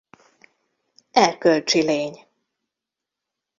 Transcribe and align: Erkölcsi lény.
Erkölcsi 1.11 1.81
lény. 1.83 2.25